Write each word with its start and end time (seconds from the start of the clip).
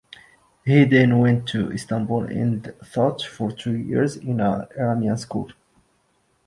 He 0.65 0.83
then 0.85 1.19
went 1.19 1.47
to 1.49 1.71
Istanbul 1.71 2.23
and 2.23 2.73
taught 2.91 3.21
for 3.21 3.51
two 3.51 3.77
years 3.77 4.15
in 4.15 4.39
an 4.41 4.65
Iranian 4.75 5.19
school. 5.19 5.51